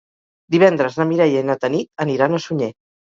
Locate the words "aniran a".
2.07-2.41